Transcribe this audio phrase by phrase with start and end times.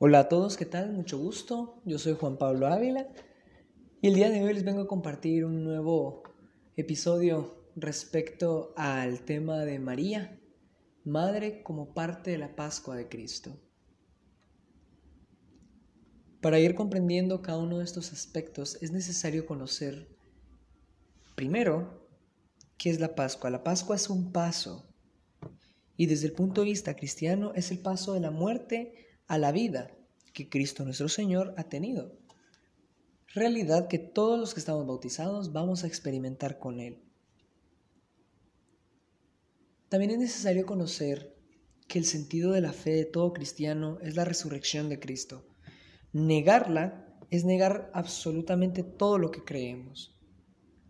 [0.00, 0.92] Hola a todos, ¿qué tal?
[0.92, 1.82] Mucho gusto.
[1.84, 3.08] Yo soy Juan Pablo Ávila
[4.00, 6.22] y el día de hoy les vengo a compartir un nuevo
[6.76, 10.40] episodio respecto al tema de María,
[11.04, 13.60] Madre como parte de la Pascua de Cristo.
[16.40, 20.16] Para ir comprendiendo cada uno de estos aspectos es necesario conocer
[21.34, 22.08] primero
[22.76, 23.50] qué es la Pascua.
[23.50, 24.94] La Pascua es un paso
[25.96, 29.52] y desde el punto de vista cristiano es el paso de la muerte a la
[29.52, 29.92] vida
[30.32, 32.18] que Cristo nuestro Señor ha tenido.
[33.34, 37.02] Realidad que todos los que estamos bautizados vamos a experimentar con Él.
[39.90, 41.36] También es necesario conocer
[41.86, 45.46] que el sentido de la fe de todo cristiano es la resurrección de Cristo.
[46.12, 50.18] Negarla es negar absolutamente todo lo que creemos.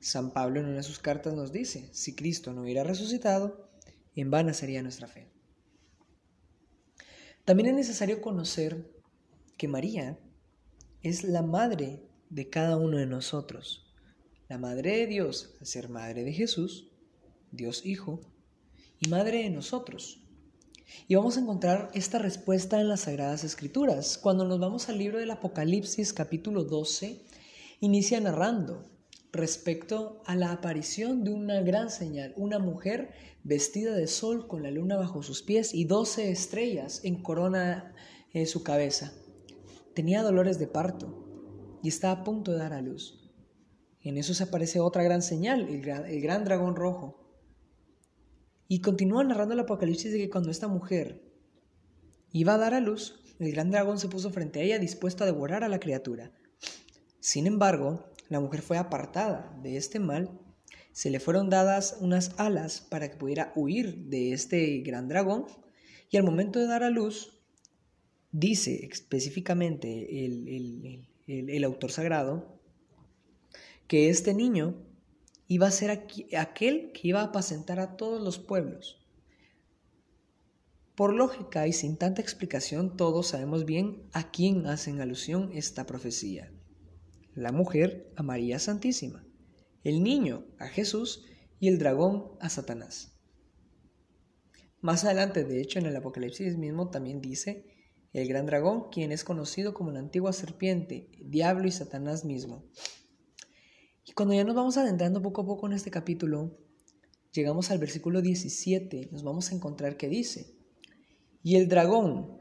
[0.00, 3.70] San Pablo en una de sus cartas nos dice, si Cristo no hubiera resucitado,
[4.14, 5.30] en vana sería nuestra fe.
[7.50, 8.88] También es necesario conocer
[9.56, 10.20] que María
[11.02, 13.92] es la madre de cada uno de nosotros.
[14.48, 16.92] La madre de Dios, ser madre de Jesús,
[17.50, 18.20] Dios Hijo,
[19.00, 20.22] y madre de nosotros.
[21.08, 24.16] Y vamos a encontrar esta respuesta en las Sagradas Escrituras.
[24.16, 27.20] Cuando nos vamos al libro del Apocalipsis capítulo 12,
[27.80, 28.84] inicia narrando
[29.32, 33.12] respecto a la aparición de una gran señal, una mujer
[33.44, 37.94] vestida de sol con la luna bajo sus pies y doce estrellas en corona
[38.32, 39.12] en su cabeza.
[39.94, 43.30] Tenía dolores de parto y estaba a punto de dar a luz.
[44.02, 47.18] En eso se aparece otra gran señal, el gran, dragón rojo.
[48.66, 51.22] Y continúa narrando el Apocalipsis de que cuando esta mujer
[52.32, 55.26] iba a dar a luz, el gran dragón se puso frente a ella dispuesto a
[55.26, 56.32] devorar a la criatura.
[57.20, 60.30] Sin embargo, la mujer fue apartada de este mal,
[60.92, 65.46] se le fueron dadas unas alas para que pudiera huir de este gran dragón,
[66.10, 67.42] y al momento de dar a luz,
[68.30, 70.24] dice específicamente
[71.26, 72.60] el, autor sagrado,
[73.88, 74.76] que este niño
[75.48, 79.04] iba a ser aquel que iba a apacentar a todos los pueblos.
[80.94, 86.52] Por lógica y sin tanta explicación, todos sabemos bien a quién hacen alusión esta profecía
[87.34, 89.24] la mujer a María Santísima,
[89.84, 91.24] el niño a Jesús
[91.58, 93.16] y el dragón a Satanás.
[94.80, 97.66] Más adelante, de hecho, en el Apocalipsis mismo también dice
[98.12, 102.64] el gran dragón, quien es conocido como la antigua serpiente, diablo y Satanás mismo.
[104.04, 106.58] Y cuando ya nos vamos adentrando poco a poco en este capítulo,
[107.32, 110.56] llegamos al versículo 17, nos vamos a encontrar que dice,
[111.42, 112.40] y el dragón,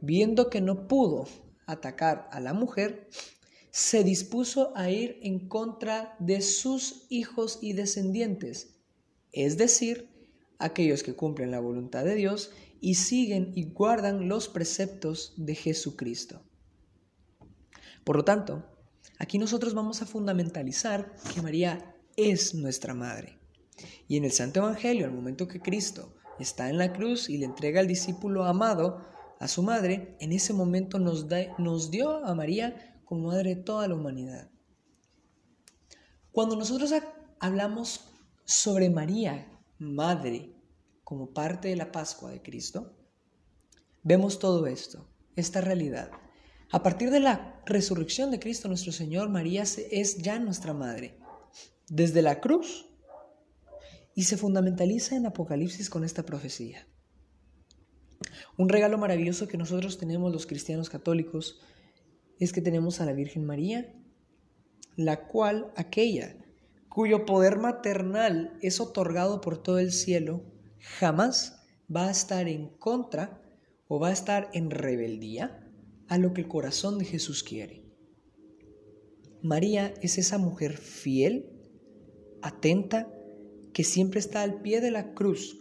[0.00, 1.26] viendo que no pudo
[1.66, 3.08] atacar a la mujer,
[3.70, 8.74] se dispuso a ir en contra de sus hijos y descendientes,
[9.32, 10.08] es decir,
[10.58, 16.42] aquellos que cumplen la voluntad de Dios y siguen y guardan los preceptos de Jesucristo.
[18.04, 18.64] Por lo tanto,
[19.18, 23.38] aquí nosotros vamos a fundamentalizar que María es nuestra madre.
[24.08, 27.46] Y en el Santo Evangelio, al momento que Cristo está en la cruz y le
[27.46, 29.06] entrega al discípulo amado
[29.38, 31.26] a su madre, en ese momento nos,
[31.58, 34.48] nos dio a María como madre de toda la humanidad.
[36.30, 36.94] Cuando nosotros
[37.40, 38.04] hablamos
[38.44, 39.50] sobre María,
[39.80, 40.54] madre,
[41.02, 42.96] como parte de la Pascua de Cristo,
[44.04, 46.12] vemos todo esto, esta realidad.
[46.70, 51.18] A partir de la resurrección de Cristo nuestro Señor, María es ya nuestra madre,
[51.88, 52.86] desde la cruz,
[54.14, 56.86] y se fundamentaliza en Apocalipsis con esta profecía.
[58.56, 61.60] Un regalo maravilloso que nosotros tenemos los cristianos católicos
[62.40, 63.94] es que tenemos a la Virgen María,
[64.96, 66.36] la cual aquella
[66.88, 70.42] cuyo poder maternal es otorgado por todo el cielo,
[70.98, 71.62] jamás
[71.94, 73.40] va a estar en contra
[73.86, 75.70] o va a estar en rebeldía
[76.08, 77.84] a lo que el corazón de Jesús quiere.
[79.42, 81.48] María es esa mujer fiel,
[82.42, 83.08] atenta,
[83.72, 85.56] que siempre está al pie de la cruz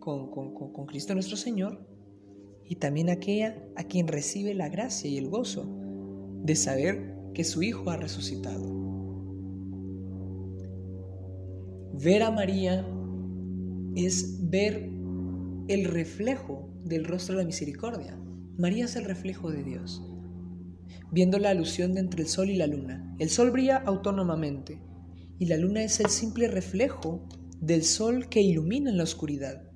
[0.00, 1.86] con, con Cristo nuestro Señor,
[2.66, 5.81] y también aquella a quien recibe la gracia y el gozo
[6.42, 8.82] de saber que su Hijo ha resucitado.
[11.94, 12.86] Ver a María
[13.94, 14.90] es ver
[15.68, 18.18] el reflejo del rostro de la misericordia.
[18.58, 20.02] María es el reflejo de Dios.
[21.10, 23.14] viendo la alusión de entre el sol y la luna.
[23.18, 24.80] El sol brilla autónomamente
[25.38, 27.28] y la luna es el simple reflejo
[27.60, 29.71] del sol que ilumina en la oscuridad.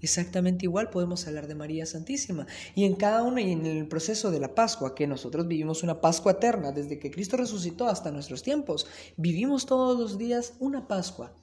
[0.00, 2.46] Exactamente igual podemos hablar de María Santísima.
[2.74, 6.00] Y en cada uno y en el proceso de la Pascua, que nosotros vivimos una
[6.00, 8.86] Pascua eterna, desde que Cristo resucitó hasta nuestros tiempos,
[9.16, 11.34] vivimos todos los días una Pascua,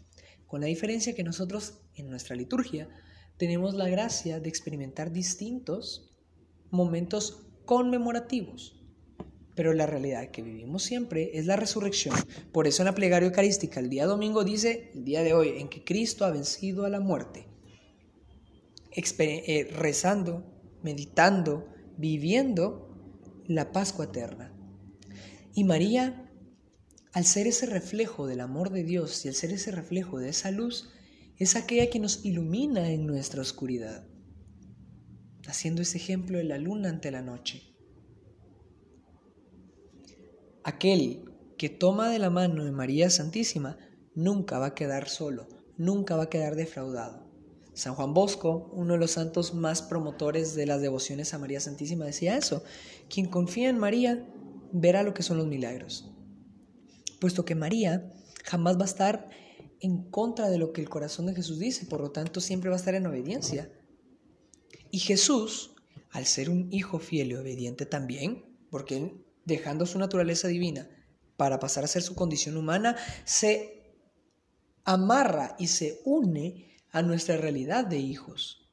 [0.47, 2.89] con la diferencia que nosotros en nuestra liturgia
[3.37, 6.15] tenemos la gracia de experimentar distintos
[6.71, 8.73] momentos conmemorativos.
[9.55, 12.15] Pero la realidad que vivimos siempre es la resurrección.
[12.51, 15.67] Por eso en la plegaria eucarística el día domingo dice, el día de hoy, en
[15.67, 17.46] que Cristo ha vencido a la muerte.
[18.97, 20.43] Eh, rezando,
[20.81, 22.89] meditando, viviendo
[23.45, 24.51] la Pascua eterna.
[25.53, 26.31] Y María,
[27.13, 30.49] al ser ese reflejo del amor de Dios y al ser ese reflejo de esa
[30.49, 30.89] luz,
[31.37, 34.07] es aquella que nos ilumina en nuestra oscuridad,
[35.45, 37.75] haciendo ese ejemplo de la luna ante la noche.
[40.63, 41.23] Aquel
[41.59, 43.77] que toma de la mano de María Santísima
[44.15, 45.47] nunca va a quedar solo,
[45.77, 47.26] nunca va a quedar defraudado.
[47.77, 52.05] San Juan Bosco, uno de los santos más promotores de las devociones a María Santísima,
[52.05, 52.63] decía eso,
[53.07, 54.27] quien confía en María
[54.71, 56.09] verá lo que son los milagros,
[57.21, 58.11] puesto que María
[58.43, 59.29] jamás va a estar
[59.79, 62.77] en contra de lo que el corazón de Jesús dice, por lo tanto siempre va
[62.77, 63.71] a estar en obediencia.
[64.89, 65.75] Y Jesús,
[66.09, 70.89] al ser un hijo fiel y obediente también, porque dejando su naturaleza divina
[71.35, 73.93] para pasar a ser su condición humana, se
[74.83, 78.69] amarra y se une a nuestra realidad de hijos.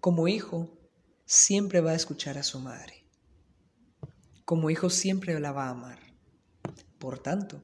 [0.00, 0.78] Como hijo,
[1.24, 3.06] siempre va a escuchar a su madre.
[4.44, 5.98] Como hijo, siempre la va a amar.
[6.98, 7.62] Por tanto,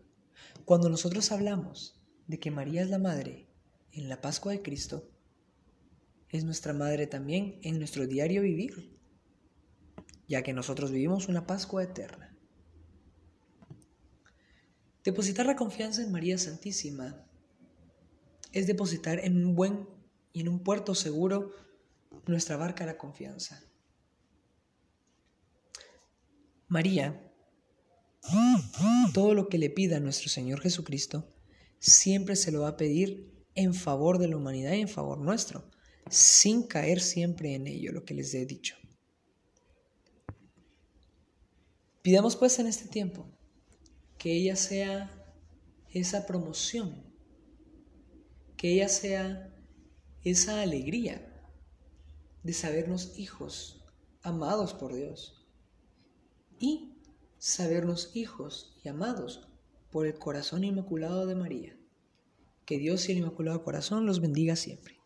[0.64, 3.48] cuando nosotros hablamos de que María es la madre
[3.92, 5.10] en la Pascua de Cristo,
[6.28, 8.98] es nuestra madre también en nuestro diario vivir,
[10.28, 12.27] ya que nosotros vivimos una Pascua eterna.
[15.08, 17.26] Depositar la confianza en María Santísima
[18.52, 19.88] es depositar en un buen
[20.34, 21.54] y en un puerto seguro
[22.26, 23.64] nuestra barca la confianza.
[26.66, 27.26] María
[29.14, 31.26] todo lo que le pida a nuestro Señor Jesucristo,
[31.78, 35.70] siempre se lo va a pedir en favor de la humanidad y en favor nuestro,
[36.10, 38.76] sin caer siempre en ello, lo que les he dicho.
[42.02, 43.37] Pidamos pues en este tiempo
[44.18, 45.10] que ella sea
[45.92, 47.02] esa promoción,
[48.56, 49.54] que ella sea
[50.24, 51.24] esa alegría
[52.42, 53.84] de sabernos hijos,
[54.22, 55.46] amados por Dios,
[56.58, 56.94] y
[57.38, 59.48] sabernos hijos y amados
[59.90, 61.78] por el corazón inmaculado de María.
[62.66, 64.97] Que Dios y el Inmaculado Corazón los bendiga siempre.